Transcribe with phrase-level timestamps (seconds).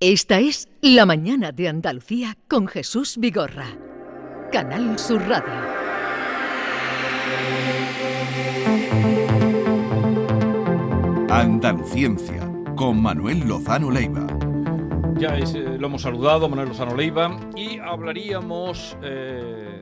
[0.00, 3.64] Esta es La Mañana de Andalucía con Jesús Vigorra.
[4.52, 5.54] Canal Sur Radio.
[11.30, 12.46] Andaluciencia
[12.76, 14.26] con Manuel Lozano Leiva.
[15.18, 19.75] Ya eh, lo hemos saludado, Manuel Lozano Leiva, y hablaríamos eh,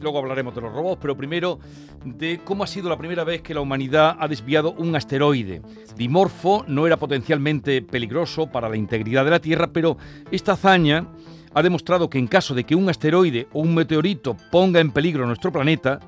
[0.00, 1.58] Luego hablaremos de los robots, pero primero
[2.04, 5.62] de cómo ha sido la primera vez que la humanidad ha desviado un asteroide.
[5.96, 9.96] Dimorfo no era potencialmente peligroso para la integridad de la Tierra, pero
[10.30, 11.06] esta hazaña
[11.54, 15.26] ha demostrado que en caso de que un asteroide o un meteorito ponga en peligro
[15.26, 16.00] nuestro planeta,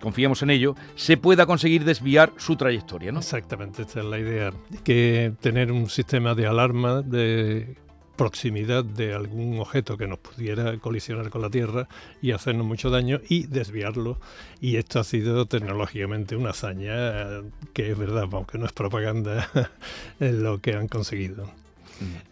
[0.00, 3.20] confiamos en ello, se pueda conseguir desviar su trayectoria, ¿no?
[3.20, 4.52] Exactamente, esta es la idea.
[4.82, 7.76] Que tener un sistema de alarma de
[8.16, 11.88] proximidad de algún objeto que nos pudiera colisionar con la Tierra
[12.22, 14.18] y hacernos mucho daño y desviarlo.
[14.60, 19.48] Y esto ha sido tecnológicamente una hazaña que es verdad, aunque no es propaganda,
[20.18, 21.50] lo que han conseguido.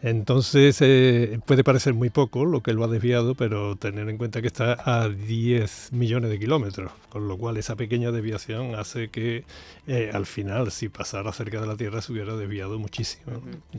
[0.02, 4.40] Entonces eh, puede parecer muy poco lo que lo ha desviado, pero tener en cuenta
[4.40, 9.44] que está a 10 millones de kilómetros, con lo cual esa pequeña desviación hace que
[9.86, 13.32] eh, al final, si pasara cerca de la Tierra, se hubiera desviado muchísimo.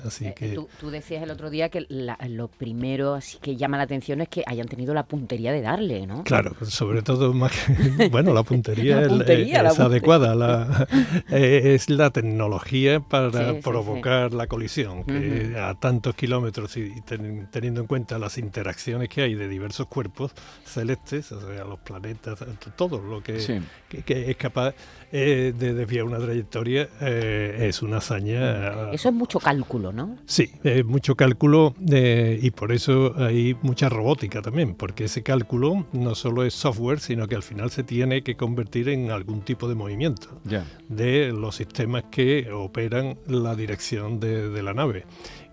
[0.03, 3.83] Así eh, que tú, decías el otro día que lo primero así que llama la
[3.83, 6.23] atención es que hayan tenido la puntería de darle, ¿no?
[6.23, 7.51] Claro, sobre todo más
[8.11, 10.87] bueno, la puntería, es, adecuada,
[11.29, 18.37] es la tecnología para provocar la colisión, que tantos kilómetros y, teniendo en cuenta las
[18.37, 20.31] interacciones que hay de diversos cuerpos
[20.65, 22.39] celestes, o sea, los planetas,
[22.75, 23.61] todo lo que,
[24.07, 24.73] es capaz
[25.11, 28.91] eh, de desviar una trayectoria eh, es una hazaña.
[28.91, 30.17] Eso es mucho cálculo, ¿no?
[30.25, 35.85] Sí, es mucho cálculo eh, y por eso hay mucha robótica también, porque ese cálculo
[35.93, 39.67] no solo es software, sino que al final se tiene que convertir en algún tipo
[39.67, 40.41] de movimiento
[40.89, 45.05] de los sistemas que operan la dirección de la nave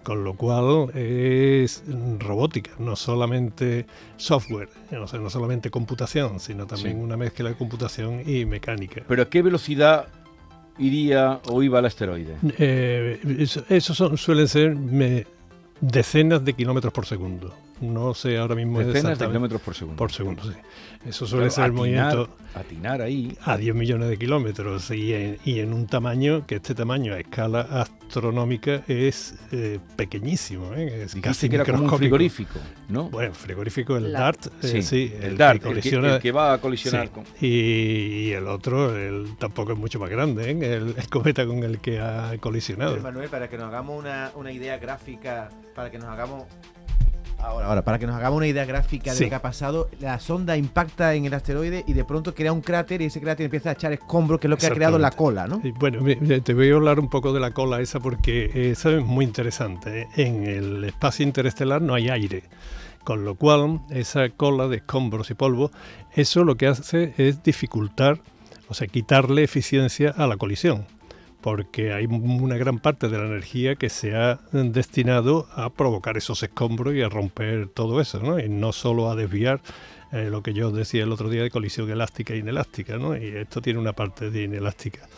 [0.02, 1.82] con lo cual es
[2.18, 3.86] robótica, no solamente
[4.16, 9.02] software, no, no solamente computación, sino también una mezcla de computación y mecánica.
[9.06, 10.08] ¿Pero a qué velocidad
[10.78, 12.36] iría o iba el asteroide?
[12.58, 14.76] Eh, eso, son, suelen ser
[15.80, 17.54] decenas de kilómetros por segundo.
[17.82, 18.78] No sé ahora mismo.
[18.78, 19.96] Decenas de kilómetros por segundo.
[19.98, 20.52] Por segundo, sí.
[21.04, 22.28] Eso suele ser el movimiento.
[22.54, 23.36] Atinar ahí.
[23.44, 28.84] A 10 millones de kilómetros y en, un tamaño que este tamaño a escala astronómica
[28.86, 30.72] es eh, pequeñísimo.
[30.74, 31.02] ¿eh?
[31.04, 33.10] Es casi que era como un frigorífico, ¿no?
[33.10, 34.46] Bueno, frigorífico, el DART.
[34.62, 37.24] Eh, sí, el, DART, el, que, va a colisionar con.
[37.40, 40.76] Y, el otro, el, tampoco es mucho más grande, ¿eh?
[40.76, 42.96] el, cometa con el que ha colisionado.
[43.00, 46.44] Manuel, para que nos hagamos una, una idea gráfica, para que nos hagamos
[47.42, 50.56] Ahora, para que nos hagamos una idea gráfica de lo que ha pasado, la sonda
[50.56, 53.72] impacta en el asteroide y de pronto crea un cráter y ese cráter empieza a
[53.72, 55.60] echar escombros, que es lo que ha creado la cola, ¿no?
[55.78, 56.00] bueno,
[56.42, 60.02] te voy a hablar un poco de la cola esa porque eso es muy interesante.
[60.02, 60.08] ¿eh?
[60.16, 62.44] En el espacio interestelar no hay aire.
[63.04, 65.72] Con lo cual, esa cola de escombros y polvo,
[66.14, 68.20] eso lo que hace es dificultar,
[68.68, 70.86] o sea, quitarle eficiencia a la colisión
[71.42, 76.42] porque hay una gran parte de la energía que se ha destinado a provocar esos
[76.42, 78.38] escombros y a romper todo eso, ¿no?
[78.38, 79.60] Y no solo a desviar
[80.12, 83.16] eh, lo que yo decía el otro día de colisión elástica e inelástica, ¿no?
[83.16, 85.08] Y esto tiene una parte de inelástica.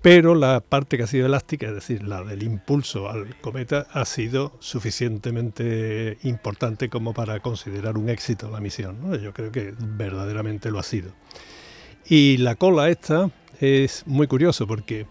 [0.00, 4.04] Pero la parte que ha sido elástica, es decir, la del impulso al cometa, ha
[4.04, 9.16] sido suficientemente importante como para considerar un éxito la misión, ¿no?
[9.16, 11.12] Yo creo que verdaderamente lo ha sido.
[12.08, 13.30] Y la cola esta
[13.60, 15.06] es muy curioso porque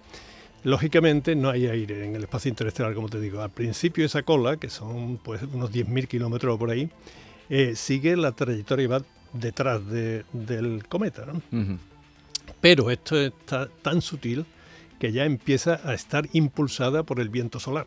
[0.68, 3.42] Lógicamente no hay aire en el espacio interestelar, como te digo.
[3.42, 6.90] Al principio esa cola, que son pues unos 10.000 kilómetros por ahí,
[7.48, 9.02] eh, sigue la trayectoria y va
[9.32, 11.26] detrás del cometa.
[12.60, 14.46] Pero esto está tan sutil
[15.00, 17.86] que ya empieza a estar impulsada por el viento solar.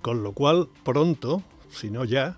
[0.00, 2.36] Con lo cual, pronto, si no ya,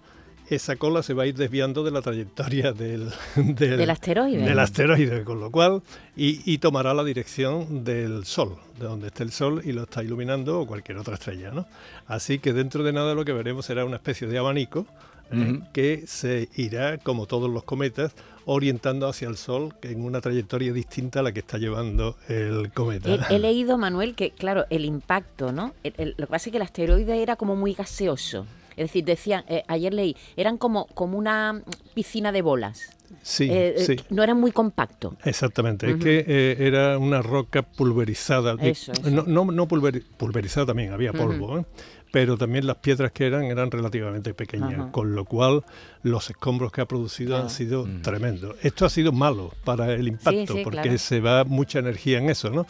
[0.48, 4.44] esa cola se va a ir desviando de la trayectoria del, del, asteroide.
[4.44, 5.82] Del asteroide, con lo cual,
[6.16, 10.60] y, tomará la dirección del Sol, de donde esté el Sol y lo está iluminando
[10.60, 11.50] o cualquier otra estrella.
[11.50, 11.66] ¿no?
[12.06, 14.86] Así que dentro de nada lo que veremos será una especie de abanico
[15.32, 18.14] eh, que se irá, como todos los cometas,
[18.44, 23.26] orientando hacia el Sol en una trayectoria distinta a la que está llevando el cometa.
[23.30, 25.72] He, leído, Manuel, que claro, el impacto, ¿no?
[25.82, 28.46] lo que pasa es que el asteroide era como muy gaseoso.
[28.76, 31.62] Es decir, decían, eh, ayer leí, eran como, como una
[31.94, 32.90] piscina de bolas.
[33.22, 33.96] Sí, eh, eh, sí.
[34.10, 35.16] No era muy compacto.
[35.24, 38.56] Exactamente, es que era una roca pulverizada.
[38.60, 41.64] Eso, No, no, pulverizada también, había polvo,
[42.10, 45.64] pero también las piedras que eran eran relativamente pequeñas, con lo cual
[46.02, 48.56] los escombros que ha producido han sido tremendos.
[48.62, 52.66] Esto ha sido malo para el impacto, porque se va mucha energía en eso, ¿no?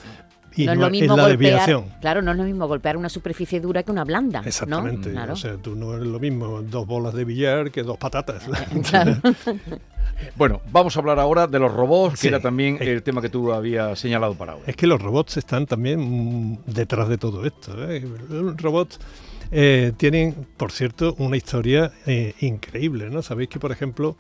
[0.57, 1.85] Y no es no lo es mismo la golpear, desviación.
[2.01, 4.41] claro, no es lo mismo golpear una superficie dura que una blanda.
[4.41, 4.47] ¿no?
[4.47, 5.11] Exactamente.
[5.11, 5.33] Claro.
[5.33, 8.45] O sea, tú no es lo mismo dos bolas de billar que dos patatas.
[8.89, 9.17] Claro.
[10.37, 13.53] Bueno, vamos a hablar ahora de los robots, que era también el tema que tú
[13.53, 14.65] habías señalado para ahora.
[14.67, 17.73] Es que los robots están también detrás de todo esto.
[17.91, 18.01] ¿eh?
[18.31, 19.01] Los robots
[19.57, 23.09] eh, tienen, por cierto, una historia eh, increíble.
[23.09, 23.23] ¿no?
[23.23, 24.17] Sabéis que, por ejemplo,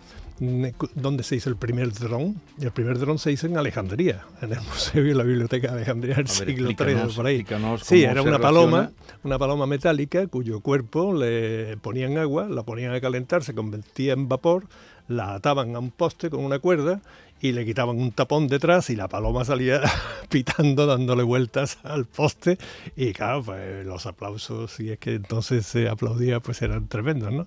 [0.95, 2.41] ¿dónde se hizo el primer dron?
[2.61, 6.15] El primer dron se hizo en Alejandría, en el Museo y la Biblioteca de Alejandría
[6.15, 7.45] del siglo III, por ahí.
[7.83, 9.19] Sí, era una paloma, relaciona.
[9.25, 14.29] una paloma metálica cuyo cuerpo le ponían agua, la ponían a calentar, se convertía en
[14.29, 14.69] vapor,
[15.09, 17.03] la ataban a un poste con una cuerda
[17.41, 19.81] y le quitaban un tapón detrás y la paloma salía
[20.31, 22.59] pitando, dándole vueltas al poste
[22.97, 27.47] y claro, pues los aplausos, y es que entonces se aplaudía, pues eran tremendos, ¿no?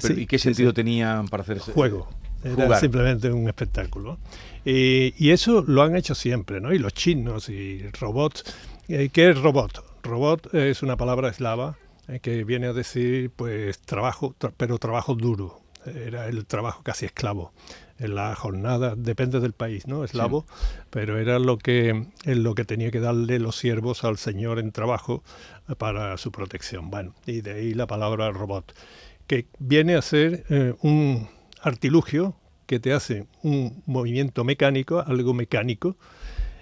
[0.00, 0.74] Pero, ¿Y qué sentido sí.
[0.74, 2.08] tenían para hacer ese Juego.
[2.44, 2.80] Era Jugar.
[2.80, 4.18] simplemente un espectáculo.
[4.64, 6.72] Y, y eso lo han hecho siempre, ¿no?
[6.72, 8.42] Y los chinos y robots.
[8.88, 9.84] Eh, ¿Qué es robot?
[10.02, 11.76] Robot es una palabra eslava
[12.08, 15.60] eh, que viene a decir, pues, trabajo, tra- pero trabajo duro.
[15.86, 17.52] Era el trabajo casi esclavo.
[18.02, 20.04] En la jornada, depende del país, ¿no?
[20.04, 20.44] Eslavo,
[20.90, 25.22] pero era lo que, lo que tenía que darle los siervos al señor en trabajo
[25.68, 26.90] eh, para su protección.
[26.90, 28.74] Bueno, y de ahí la palabra robot,
[29.26, 31.28] que viene a ser eh, un
[31.62, 32.34] artilugio
[32.66, 35.96] que te hace un movimiento mecánico, algo mecánico,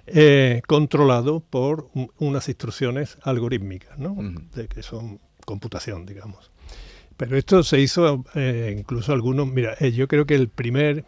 [0.06, 4.14] eh, controlado por un- unas instrucciones algorítmicas, ¿no?
[4.54, 6.50] De que son computación, digamos.
[7.20, 11.04] Pero esto se hizo eh, incluso algunos, mira, eh, yo creo que el primer,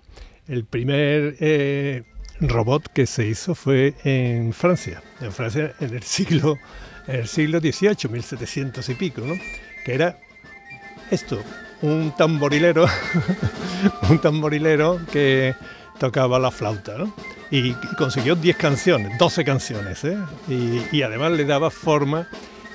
[0.46, 2.02] el primer eh,
[2.38, 6.58] robot que se hizo fue en Francia, en Francia en el siglo,
[7.06, 9.32] en el siglo XVIII, 1700 y pico, ¿no?
[9.86, 10.18] Que era
[11.10, 11.42] esto,
[11.80, 12.84] un tamborilero,
[14.10, 15.54] un tamborilero que
[15.98, 17.16] tocaba la flauta, ¿no?
[17.50, 20.18] Y, consiguió 10 canciones, 12 canciones, ¿eh?
[20.46, 22.28] Y, y además le daba forma,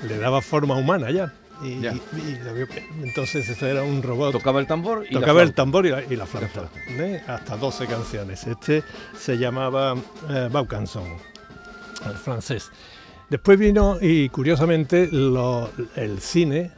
[0.08, 1.36] le daba forma humana ya.
[1.64, 1.82] Y,
[3.04, 4.32] entonces eso era un robot.
[4.32, 5.56] Tocaba el tambor y la el flauta.
[5.56, 7.22] tambor y la, y la flauta, ¿eh?
[7.28, 8.46] hasta 12 canciones.
[8.46, 8.84] Este
[9.18, 9.96] se llamaba
[10.30, 11.06] eh, Vaucanson,
[12.06, 12.70] el francés.
[13.30, 16.72] Después vino, y curiosamente, lo- el cine.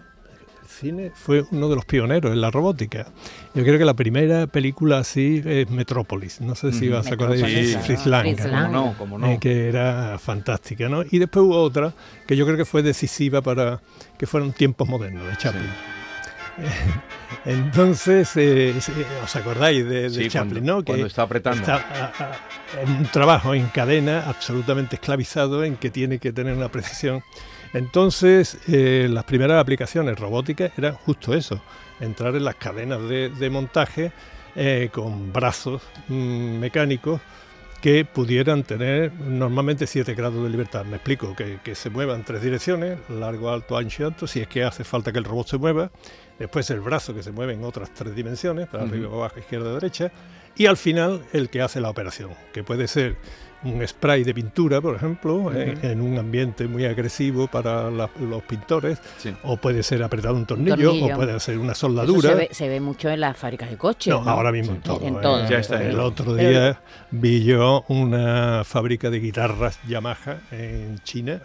[0.80, 3.08] Cine fue uno de los pioneros en la robótica.
[3.54, 6.40] Yo creo que la primera película así es Metrópolis.
[6.42, 8.06] No sé si vas a acordar de Sí, Fritz.
[8.06, 8.36] Lang,
[8.72, 8.96] ¿no?
[9.18, 11.04] No, eh, que era fantástica, ¿no?
[11.10, 11.94] Y después hubo otra
[12.28, 13.82] que yo creo que fue decisiva para
[14.18, 15.70] que fueron tiempos modernos de Chaplin.
[17.46, 18.92] Entonces, eh, sí,
[19.24, 20.86] ¿os acordáis de, de Sí, Chaplin, cuando, no?
[20.86, 21.60] cuando está apretando.
[21.62, 26.56] está a- a- en un trabajo en cadena absolutamente esclavizado en que tiene que tener
[26.56, 27.24] una precisión.
[27.74, 31.62] Entonces, eh, las primeras aplicaciones robóticas eran justo eso,
[32.00, 34.12] entrar en las cadenas de, de montaje
[34.56, 37.22] eh, con brazos mm, mecánicos
[37.82, 40.84] que pudieran tener normalmente 7 grados de libertad.
[40.84, 44.42] Me explico, que, que se muevan en tres direcciones, largo, alto, ancho y alto, si
[44.42, 45.90] es que hace falta que el robot se mueva.
[46.38, 48.94] Después el brazo que se mueve en otras tres dimensiones, para Ujú.
[48.94, 50.12] arriba, abajo, izquierda, derecha.
[50.56, 53.16] Y al final el que hace la operación, que puede ser
[53.64, 59.00] un spray de pintura, por ejemplo, en, un ambiente muy agresivo para la- los pintores,
[59.18, 59.34] Sí.
[59.44, 61.14] o puede ser apretado un tornillo, tornillo.
[61.16, 62.30] o puede ser una Eso soldadura.
[62.30, 64.14] se ve, se ve mucho en las fábricas de coches.
[64.14, 64.30] No, ¿no?
[64.32, 65.06] ahora mismo en todo.
[65.06, 65.20] En ¿eh?
[65.22, 65.50] todo.
[65.50, 71.42] Ya está El otro Pero- día vi yo una fábrica de guitarras Yamaha en China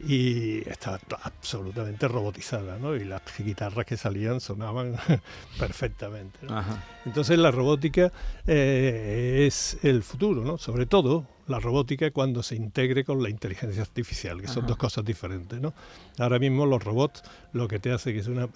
[0.00, 2.94] y estaba t- absolutamente robotizada, ¿no?
[2.96, 4.96] Y las guitarras que salían sonaban
[5.58, 6.38] perfectamente.
[6.42, 6.62] ¿no?
[7.04, 8.12] Entonces la robótica
[8.46, 10.58] eh, es el futuro, ¿no?
[10.58, 14.68] Sobre todo la robótica cuando se integre con la inteligencia artificial, que son Ajá.
[14.68, 15.72] dos cosas diferentes, ¿no?
[16.18, 17.22] Ahora mismo los robots
[17.52, 18.48] lo que te hace que es una...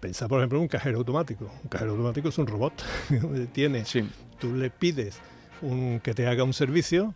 [0.00, 1.50] Pensar, por ejemplo, en un cajero automático.
[1.62, 2.74] Un cajero automático es un robot.
[3.52, 4.06] Tiene Sí.
[4.38, 5.18] tú le pides
[5.62, 7.14] un- que te haga un servicio,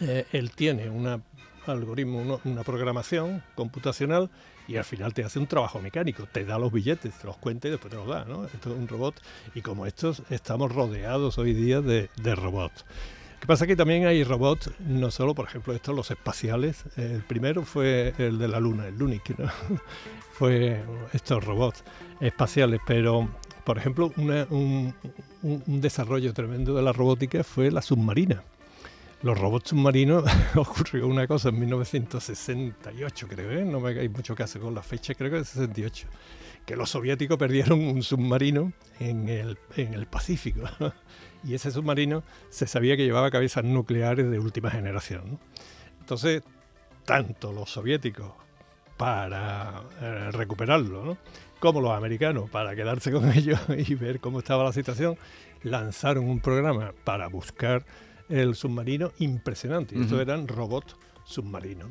[0.00, 1.22] eh, él tiene un
[1.66, 4.30] algoritmo, uno- una programación computacional
[4.68, 7.68] y al final te hace un trabajo mecánico, te da los billetes, te los cuenta
[7.68, 8.24] y después te los da.
[8.24, 8.44] ¿no?
[8.44, 9.20] Esto es un robot
[9.54, 12.84] y como estos estamos rodeados hoy día de, de robots.
[13.34, 16.84] Lo que pasa que también hay robots, no solo, por ejemplo, estos, los espaciales.
[16.96, 19.48] El primero fue el de la Luna, el Lunic, ¿no?
[20.32, 20.82] fue
[21.14, 21.82] estos robots
[22.20, 23.28] espaciales, pero
[23.64, 24.94] por ejemplo, una- un,
[25.42, 28.42] un- un desarrollo tremendo de la robótica fue la submarina.
[29.22, 30.24] Los robots submarinos
[30.54, 33.64] ocurrió una cosa en 1968, creo, ¿eh?
[33.66, 36.08] no me hagáis mucho caso con la fecha, creo que es 68,
[36.64, 40.62] que los soviéticos perdieron un submarino en el, en el Pacífico.
[41.44, 45.38] y ese submarino se sabía que llevaba cabezas nucleares de última generación.
[46.00, 46.42] Entonces,
[47.04, 48.32] tanto los soviéticos
[48.96, 51.18] para eh, recuperarlo,
[51.58, 55.18] como los americanos para quedarse con ellos y ver cómo estaba la situación,
[55.62, 57.84] lanzaron un programa para buscar
[58.30, 59.96] el submarino impresionante.
[59.96, 61.88] Y estos eran robots submarinos.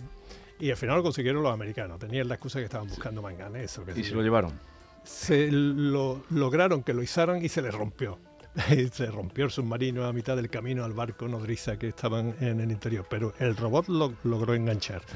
[0.59, 1.99] Y al final lo consiguieron los americanos.
[1.99, 3.83] Tenían la excusa que estaban buscando manganeso.
[3.95, 4.59] y se lo llevaron.
[5.03, 8.19] Se lo lograron que lo izaran y se les rompió.
[8.91, 12.71] se rompió el submarino a mitad del camino al barco nodriza que estaban en el
[12.71, 15.01] interior, pero el robot lo logró enganchar.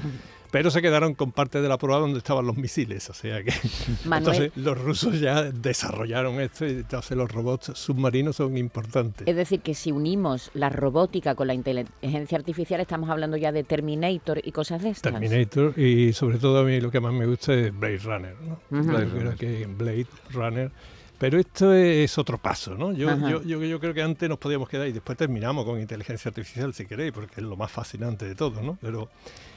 [0.50, 3.52] Pero se quedaron con parte de la prueba donde estaban los misiles, o sea que
[4.04, 9.26] entonces los rusos ya desarrollaron esto y entonces los robots submarinos son importantes.
[9.26, 13.64] Es decir, que si unimos la robótica con la inteligencia artificial estamos hablando ya de
[13.64, 15.14] Terminator y cosas de estas.
[15.14, 18.60] Terminator y sobre todo a mí lo que más me gusta es Blade Runner, ¿no?
[18.70, 20.70] Blade que Blade Runner
[21.18, 22.92] pero esto es otro paso, ¿no?
[22.92, 26.74] Yo, yo, yo, creo que antes nos podíamos quedar y después terminamos con inteligencia artificial,
[26.74, 28.76] si queréis, porque es lo más fascinante de todo, ¿no?
[28.80, 29.08] Pero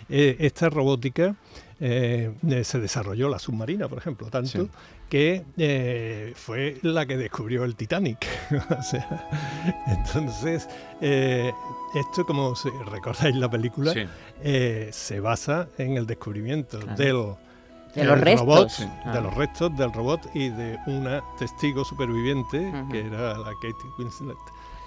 [0.09, 1.35] eh, esta robótica
[1.79, 4.69] eh, eh, se desarrolló la submarina, por ejemplo, tanto
[5.09, 8.25] que fue la que descubrió el Titanic.
[8.79, 9.27] o sea,
[9.87, 10.67] entonces,
[11.01, 13.93] esto, como si recordáis la película,
[14.91, 17.35] se basa en el descubrimiento del
[17.95, 18.87] de los restos.
[19.05, 19.13] Ah.
[19.13, 24.37] De los restos del robot y de una testigo superviviente, que era la Katie Winslet.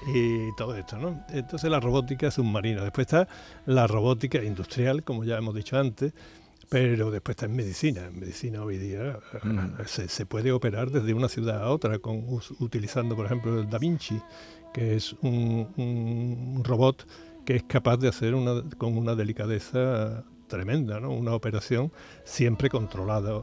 [0.07, 1.23] Y todo esto, ¿no?
[1.28, 2.83] Entonces la robótica submarina.
[2.83, 3.28] Después está
[3.66, 6.14] la robótica industrial, como ya hemos dicho antes,
[6.71, 8.07] pero después está en medicina.
[8.07, 12.25] En medicina hoy día eh, se, puede operar desde una ciudad a otra con,
[12.61, 14.21] utilizando, por ejemplo, el Da Vinci,
[14.73, 17.07] que es un, un robot
[17.45, 21.11] que es capaz de hacer una, con una delicadeza tremenda, ¿no?
[21.11, 21.90] Una operación
[22.25, 23.42] siempre controlada.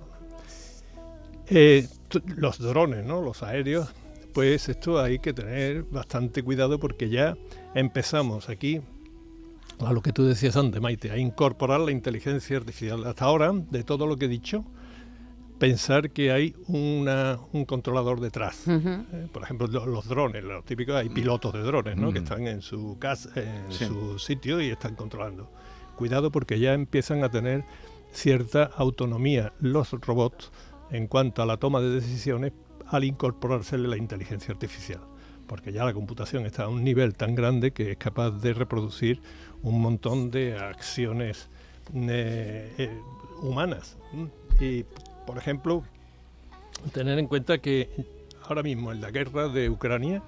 [1.48, 1.88] Eh,
[2.36, 3.22] los drones, ¿no?
[3.22, 3.90] Los aéreos,
[4.34, 7.36] pues esto hay que tener bastante cuidado porque ya
[7.74, 8.82] empezamos aquí
[9.80, 13.06] a lo que tú decías antes, Maite, a incorporar la inteligencia artificial.
[13.06, 14.66] Hasta ahora, de todo lo que he dicho,
[15.60, 18.64] pensar que hay una, un controlador detrás.
[18.68, 22.12] Eh, por ejemplo, los, drones, los típicos, hay pilotos de drones, ¿no?
[22.12, 25.52] Que están en su casa, en su sitio y están controlando.
[25.98, 27.66] Cuidado porque ya empiezan a tener
[28.12, 30.52] cierta autonomía los robots
[30.92, 32.54] en cuanto a la toma de decisiones
[32.86, 35.02] al incorporársele la inteligencia artificial.
[35.48, 39.22] Porque ya la computación está a un nivel tan grande que es capaz de reproducir
[39.64, 41.50] un montón de acciones
[41.96, 43.02] eh, eh,
[43.42, 43.98] humanas.
[44.60, 44.86] Y,
[45.26, 45.84] por ejemplo,
[46.94, 47.90] tener en cuenta que
[48.44, 50.22] ahora mismo en la guerra de Ucrania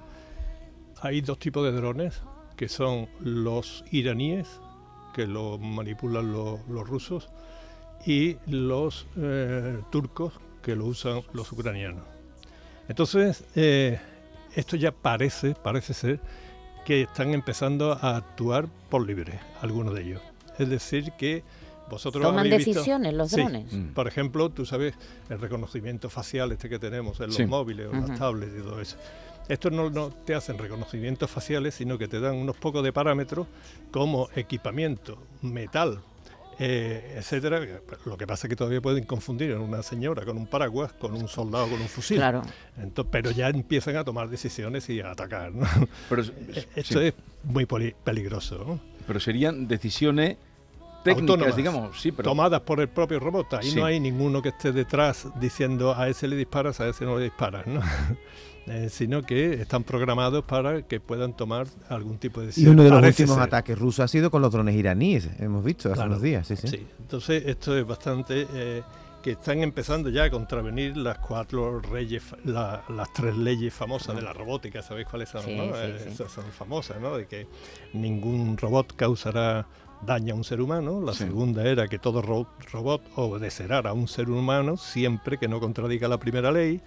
[1.02, 2.22] hay dos tipos de drones,
[2.58, 4.48] que son los iraníes
[5.14, 7.30] que lo manipulan los, rusos,
[8.06, 12.04] y los eh, turcos, que lo usan los ucranianos.
[12.88, 14.00] Entonces, eh,
[14.56, 16.20] esto ya parece, parece ser
[16.86, 20.22] que están empezando a actuar por libre, algunos de ellos.
[20.58, 21.44] Es decir, que
[21.90, 23.72] vosotros toman decisiones los drones.
[23.72, 23.94] Mm.
[23.94, 24.96] Por ejemplo, tú sabes
[25.30, 28.98] el reconocimiento facial este que tenemos en los móviles o las tablets y todo eso.
[29.50, 33.48] Estos no, te hacen reconocimientos faciales, sino que te dan unos pocos de parámetros
[33.90, 36.02] como equipamiento, metal,
[36.60, 37.60] eh, etcétera.
[38.06, 41.14] Lo que pasa es que todavía pueden confundir a una señora con un paraguas con
[41.16, 42.18] un soldado con un fusil.
[42.18, 42.44] Claro.
[43.10, 45.52] pero ya empiezan a tomar decisiones y a atacar.
[46.10, 46.22] Pero,
[46.54, 48.80] eh, Esto es muy peligroso.
[49.08, 50.38] Pero serían decisiones
[51.04, 52.30] técnicas, digamos, sí, pero...
[52.30, 53.54] tomadas por el propio robot.
[53.56, 57.18] Ahí no hay ninguno que esté detrás diciendo a ese le disparas, a ese no
[57.18, 57.82] le disparas, ¿no?
[58.68, 62.70] Eh, sino que están programados para que puedan tomar algún tipo de decisión.
[62.70, 65.92] Y uno de los últimos ataques rusos ha sido con los drones iraníes, hemos visto
[65.92, 66.46] hace unos días.
[66.46, 66.86] Sí, sí.
[67.00, 68.46] entonces esto es bastante...
[68.54, 68.84] Eh,
[69.22, 74.34] que están empezando ya a contravenir las cuatro leyes, las tres leyes famosas de la
[74.34, 75.44] robótica, ¿sabéis cuáles son?
[75.46, 77.18] Eh, esas son famosas, ¿no?
[77.18, 77.48] De que
[77.94, 79.68] ningún robot causará
[80.02, 84.30] daña a un ser humano, la segunda era que todo robot obedecerá a un ser
[84.30, 86.82] humano siempre que no contradiga la primera ley,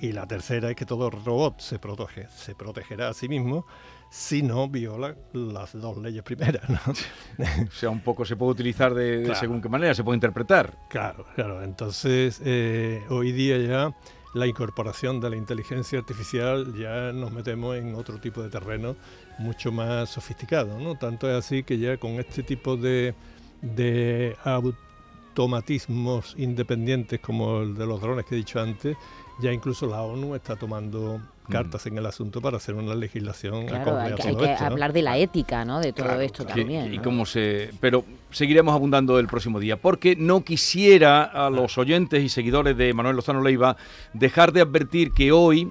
[0.00, 3.66] y la tercera es que todo robot se, protege, se protegerá a sí mismo
[4.10, 6.68] si no viola las dos leyes primeras.
[6.68, 6.78] ¿no?
[7.68, 10.76] o sea, un poco se puede utilizar de, según qué manera, se puede interpretar.
[10.90, 11.62] Claro, claro.
[11.62, 13.94] Entonces, eh, hoy día ya
[14.34, 18.96] la incorporación de la inteligencia artificial ya nos metemos en otro tipo de terreno
[19.38, 20.96] mucho más sofisticado, ¿no?
[20.96, 23.14] Tanto es así que ya con este tipo de,
[23.60, 28.96] de automatismos independientes como el de los drones que he dicho antes,
[29.42, 31.18] ya incluso la ONU está tomando
[31.48, 31.52] mm.
[31.52, 35.02] cartas en el asunto para hacer una legislación claro, hay, que, hay que hablar de
[35.02, 35.80] la ética ¿no?
[35.80, 40.42] de todo esto también y cómo se pero seguiremos abundando el próximo día porque no
[40.42, 43.76] quisiera a los oyentes y seguidores de Manuel Lozano Leiva
[44.14, 45.68] dejar de advertir que hoy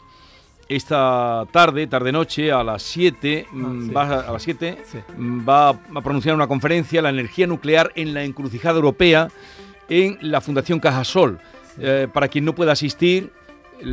[0.76, 4.78] esta tarde, tarde-noche, a las 7, ah, mm, va, a las 7
[5.18, 9.28] mm, va a pronunciar una conferencia, la energía nuclear en la encrucijada europea,
[9.90, 11.40] en la Fundación Cajasol.
[11.80, 13.32] Eh, para quien no pueda asistir,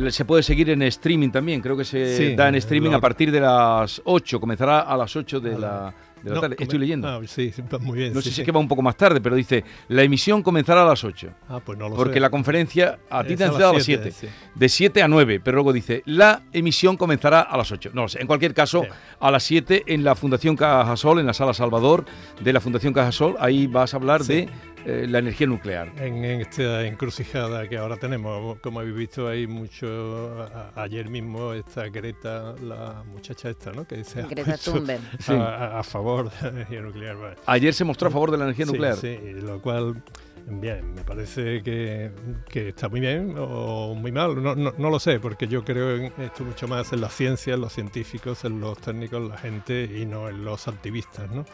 [0.09, 3.01] se puede seguir en streaming también, creo que se Sí, da en streaming lo- a
[3.01, 6.55] partir de las 8, comenzará a las 8 de la, de la No, tarde.
[6.59, 7.07] Estoy leyendo.
[7.07, 8.13] Ah, sí, muy bien.
[8.13, 8.41] no sí, sé si sí.
[8.41, 11.29] es que va un poco más tarde, pero dice, la emisión comenzará a las 8.
[11.47, 12.19] Ah, pues no lo Porque sé.
[12.19, 14.27] la conferencia a ti te han dado a las siete, 7.
[14.33, 14.49] sí.
[14.55, 17.91] De 7 a 9, pero luego dice, la emisión comenzará a las 8.
[17.93, 18.19] No lo sé.
[18.21, 18.85] En cualquier caso,
[19.19, 22.05] a las 7 en la Fundación Cajasol, en la Sala Salvador
[22.41, 24.49] de la Fundación Cajasol, ahí vas a hablar de
[24.85, 25.91] eh, la energía nuclear.
[25.97, 30.43] En, en esta encrucijada que ahora tenemos, como habéis visto, hay mucho.
[30.43, 33.85] a- ayer mismo esta Greta, la muchacha esta, ¿no?
[33.87, 35.01] Que se Greta Thunberg.
[35.19, 35.33] Sí.
[35.33, 35.43] a,
[35.75, 37.35] a- a favor de la energía nuclear.
[37.45, 38.95] Ayer se mostró a favor de la energía Sí, nuclear.
[38.95, 40.01] Sí, lo cual,
[40.47, 42.11] bien, me parece que,
[42.49, 45.95] que está muy bien o muy mal, no, no, no lo sé, porque yo creo
[45.97, 49.37] en esto mucho más en la ciencia, en los científicos, en los técnicos, en la
[49.37, 51.45] gente y no en los activistas, ¿no?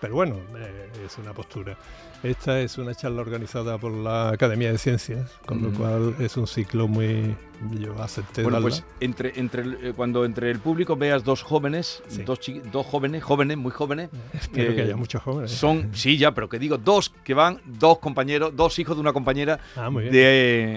[0.00, 1.76] Pero bueno, eh, es una postura.
[2.22, 5.74] Esta es una charla organizada por la Academia de Ciencias, con lo Mm.
[5.74, 7.34] cual es un ciclo muy...
[7.80, 8.68] Yo acepté Bueno, darla.
[8.68, 12.22] pues entre, entre eh, cuando entre el público veas dos jóvenes, Sí.
[12.24, 12.38] dos,
[12.70, 15.52] dos jóvenes, jóvenes, muy jóvenes, Espero que eh, haya muchos jóvenes.
[15.52, 19.12] son, sí, ya, pero que digo, dos que van, dos compañeros, dos hijos de una
[19.12, 20.12] compañera Ah, muy bien.
[20.12, 20.22] de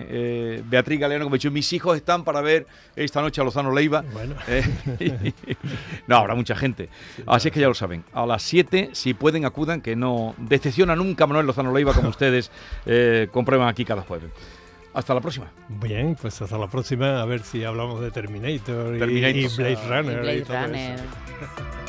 [0.10, 2.66] eh, Beatriz Galeano, que me dicho, mis hijos están para ver
[2.96, 4.04] esta noche a Lozano Leiva.
[4.14, 4.64] Bueno, Eh,
[6.08, 6.90] no, habrá mucha gente.
[7.26, 8.04] Así es que ya lo saben.
[8.14, 12.52] A las 7, si pueden, acudan, que no decepciona nunca Manuel Lozano Leiva, como ustedes
[12.86, 14.30] eh, comprueban aquí cada jueves.
[14.94, 15.52] Hasta la próxima.
[15.70, 19.36] bien, pues hasta la próxima, a ver si hablamos de Terminator, y- Terminator.
[19.36, 20.18] y, Blade Y Runner.
[20.18, 21.04] y Blade todo eso.